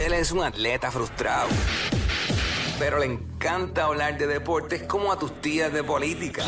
Él 0.00 0.14
es 0.14 0.32
un 0.32 0.42
atleta 0.42 0.90
frustrado, 0.90 1.48
pero 2.78 2.98
le 2.98 3.04
encanta 3.04 3.84
hablar 3.84 4.16
de 4.16 4.26
deportes 4.26 4.84
como 4.84 5.12
a 5.12 5.18
tus 5.18 5.42
tías 5.42 5.70
de 5.74 5.84
política. 5.84 6.42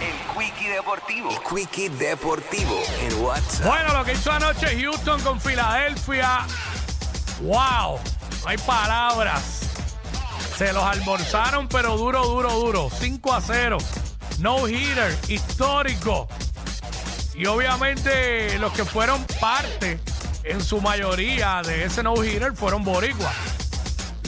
El 0.00 0.14
Quickie 0.34 0.70
Deportivo. 0.70 1.30
El 1.30 1.38
Quickie 1.40 1.90
Deportivo 1.90 2.82
en 3.02 3.22
WhatsApp. 3.22 3.66
Bueno, 3.66 3.98
lo 3.98 4.04
que 4.04 4.12
hizo 4.12 4.32
anoche 4.32 4.80
Houston 4.80 5.20
con 5.20 5.38
Filadelfia. 5.38 6.46
¡Wow! 7.42 8.00
No 8.42 8.48
hay 8.48 8.56
palabras. 8.56 9.60
Se 10.56 10.72
los 10.72 10.82
almorzaron, 10.82 11.68
pero 11.68 11.98
duro, 11.98 12.24
duro, 12.24 12.50
duro. 12.50 12.90
5 12.98 13.34
a 13.34 13.42
0. 13.42 13.76
No 14.38 14.66
hitter, 14.66 15.14
histórico. 15.28 16.28
Y 17.34 17.44
obviamente 17.44 18.58
los 18.58 18.72
que 18.72 18.86
fueron 18.86 19.22
parte, 19.38 20.00
en 20.44 20.62
su 20.62 20.80
mayoría, 20.80 21.62
de 21.64 21.84
ese 21.84 22.02
no 22.02 22.22
hitter 22.22 22.54
fueron 22.54 22.84
boricuas. 22.84 23.34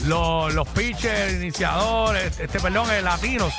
Los, 0.05 0.53
los 0.53 0.67
pitchers, 0.69 1.33
iniciadores, 1.33 2.39
este, 2.39 2.59
perdón, 2.59 2.91
eh, 2.91 3.01
latinos. 3.01 3.53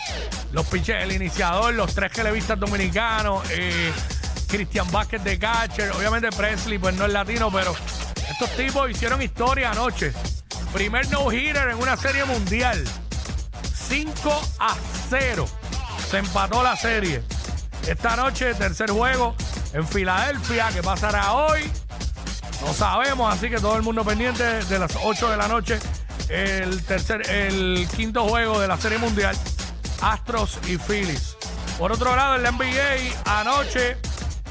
Los 0.52 0.66
pitchers, 0.66 1.02
el 1.02 1.12
iniciador, 1.12 1.74
los 1.74 1.94
tres 1.94 2.12
televistas 2.12 2.60
dominicanos, 2.60 3.42
eh, 3.50 3.92
Cristian 4.46 4.90
Vázquez 4.92 5.24
de 5.24 5.38
catcher, 5.38 5.90
obviamente 5.92 6.30
Presley, 6.30 6.78
pues 6.78 6.94
no 6.94 7.06
es 7.06 7.12
latino, 7.12 7.50
pero 7.50 7.74
estos 8.30 8.50
tipos 8.56 8.90
hicieron 8.90 9.20
historia 9.22 9.70
anoche. 9.70 10.12
Primer 10.72 11.08
no-hitter 11.10 11.70
en 11.70 11.76
una 11.78 11.96
serie 11.96 12.24
mundial. 12.24 12.84
5 13.88 14.42
a 14.60 14.74
0. 15.10 15.46
Se 16.10 16.18
empató 16.18 16.62
la 16.62 16.76
serie. 16.76 17.22
Esta 17.86 18.16
noche, 18.16 18.54
tercer 18.54 18.90
juego 18.90 19.34
en 19.72 19.86
Filadelfia. 19.86 20.68
¿Qué 20.72 20.82
pasará 20.82 21.32
hoy? 21.32 21.70
No 22.64 22.72
sabemos, 22.72 23.32
así 23.32 23.50
que 23.50 23.58
todo 23.58 23.76
el 23.76 23.82
mundo 23.82 24.04
pendiente 24.04 24.42
de 24.42 24.78
las 24.78 24.96
8 25.02 25.30
de 25.30 25.36
la 25.36 25.48
noche. 25.48 25.78
El 26.28 26.82
tercer, 26.84 27.28
el 27.30 27.86
quinto 27.94 28.26
juego 28.26 28.58
de 28.58 28.66
la 28.68 28.78
Serie 28.78 28.98
Mundial. 28.98 29.36
Astros 30.00 30.58
y 30.66 30.78
Phillies. 30.78 31.36
Por 31.78 31.92
otro 31.92 32.16
lado, 32.16 32.36
en 32.36 32.42
la 32.42 32.52
NBA, 32.52 33.22
anoche 33.26 33.96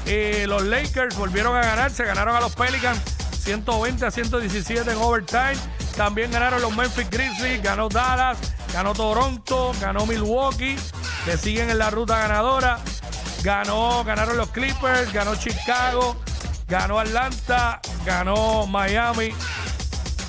eh, 0.06 0.44
los 0.46 0.62
Lakers 0.62 1.16
volvieron 1.16 1.56
a 1.56 1.62
ganar. 1.62 1.90
Se 1.90 2.04
ganaron 2.04 2.36
a 2.36 2.40
los 2.40 2.54
Pelicans 2.54 3.00
120 3.44 4.06
a 4.06 4.10
117 4.10 4.90
en 4.90 4.96
overtime. 4.96 5.56
También 5.96 6.30
ganaron 6.30 6.62
los 6.62 6.74
Memphis 6.74 7.08
Grizzlies, 7.10 7.62
ganó 7.62 7.88
Dallas, 7.88 8.38
ganó 8.72 8.94
Toronto, 8.94 9.72
ganó 9.80 10.06
Milwaukee, 10.06 10.76
que 11.24 11.36
siguen 11.36 11.70
en 11.70 11.78
la 11.78 11.90
ruta 11.90 12.18
ganadora. 12.18 12.78
Ganó, 13.42 14.02
ganaron 14.04 14.36
los 14.36 14.48
Clippers, 14.50 15.12
ganó 15.12 15.36
Chicago, 15.36 16.16
ganó 16.66 16.98
Atlanta, 16.98 17.80
ganó 18.04 18.66
Miami. 18.66 19.30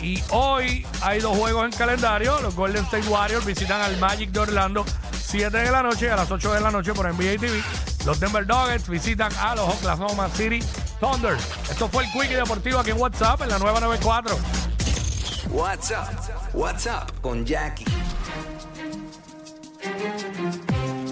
Y 0.02 0.22
hoy 0.30 0.86
hay 1.02 1.20
dos 1.20 1.38
juegos 1.38 1.66
en 1.66 1.72
calendario. 1.72 2.40
Los 2.42 2.56
Golden 2.56 2.84
State 2.86 3.08
Warriors 3.08 3.46
visitan 3.46 3.82
al 3.82 3.98
Magic 3.98 4.32
de 4.32 4.40
Orlando 4.40 4.86
7 5.12 5.58
de 5.58 5.72
la 5.72 5.82
noche 5.82 6.10
a 6.12 6.16
las 6.16 6.30
8 6.30 6.54
de 6.54 6.62
la 6.62 6.72
noche 6.72 6.94
por 6.94 7.12
NBA 7.12 7.40
TV. 7.40 7.64
Los 8.06 8.20
Denver 8.20 8.46
Nuggets 8.46 8.88
visitan 8.88 9.32
a 9.40 9.56
los 9.56 9.68
Oklahoma 9.68 10.30
City 10.30 10.60
Thunder. 11.00 11.38
Esto 11.70 11.90
fue 11.90 12.04
el 12.06 12.12
Quickie 12.12 12.36
Deportivo 12.36 12.80
aquí 12.80 12.92
en 12.92 13.00
WhatsApp 13.00 13.42
en 13.42 13.50
la 13.50 13.60
nueva 13.60 13.80
94. 13.80 14.38
WhatsApp. 15.50 16.14
WhatsApp 16.54 17.12
con 17.22 17.46
Jackie. 17.46 17.86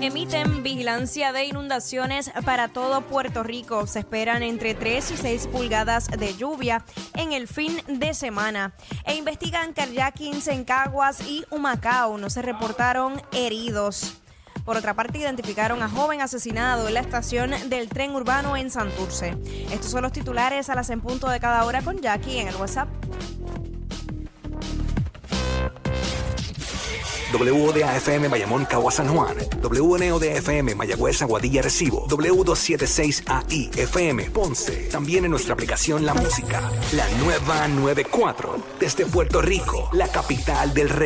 Emiten 0.04 0.64
vigilancia 0.64 1.32
de 1.32 1.46
inundaciones 1.46 2.30
para 2.44 2.68
todo 2.68 3.04
Puerto 3.04 3.42
Rico. 3.42 3.88
Se 3.88 4.00
esperan 4.00 4.44
entre 4.44 4.74
3 4.74 5.12
y 5.12 5.16
6 5.16 5.48
pulgadas 5.48 6.08
de 6.08 6.36
lluvia 6.36 6.84
en 7.14 7.32
el 7.32 7.48
fin 7.48 7.82
de 7.88 8.14
semana. 8.14 8.74
E 9.06 9.16
investigan 9.16 9.72
carjackings 9.72 10.50
en 10.50 10.66
Caguas 10.66 11.22
y 11.26 11.46
Humacao. 11.52 12.18
No 12.18 12.30
se 12.30 12.42
reportaron 12.42 13.22
heridos. 13.32 14.16
Por 14.66 14.76
otra 14.76 14.94
parte, 14.94 15.20
identificaron 15.20 15.82
a 15.82 15.88
joven 15.88 16.20
asesinado 16.20 16.90
en 16.90 16.96
la 16.96 17.00
estación 17.00 17.52
del 17.70 17.88
tren 17.88 18.14
urbano 18.14 18.58
en 18.58 18.72
Santurce. 18.72 19.38
Estos 19.72 19.92
son 19.92 20.02
los 20.02 20.12
titulares 20.12 20.70
a 20.70 20.76
las 20.76 20.90
en 20.90 21.00
punto 21.00 21.30
de 21.30 21.40
cada 21.40 21.64
hora 21.64 21.82
con 21.82 22.02
Jackie 22.02 22.40
en 22.40 22.50
el 22.50 22.56
WhatsApp. 22.58 22.90
WODAFM 27.38 28.30
Bayamón 28.30 28.66
Cagua 28.66 28.92
San 28.92 29.08
Juan. 29.08 29.36
WNODFM 29.62 30.76
Mayagüez 30.76 31.22
Aguadilla 31.22 31.62
Recibo. 31.62 32.08
W276AI 32.08 33.78
FM 33.78 34.30
Ponce. 34.32 34.90
También 34.92 35.26
en 35.26 35.32
nuestra 35.32 35.54
aplicación 35.54 36.06
La 36.06 36.14
Música. 36.14 36.72
La 36.94 37.08
nueva 37.24 37.68
94. 37.68 38.58
Desde 38.80 39.06
Puerto 39.06 39.42
Rico, 39.42 39.90
la 39.94 40.08
capital 40.08 40.74
del 40.74 40.90
reggaetón. 40.90 41.04